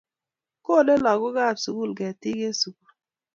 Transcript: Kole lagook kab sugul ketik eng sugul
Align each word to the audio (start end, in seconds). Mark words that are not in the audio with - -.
Kole 0.65 0.93
lagook 1.05 1.35
kab 1.37 1.57
sugul 1.63 1.91
ketik 1.99 2.37
eng 2.47 2.57
sugul 2.61 2.93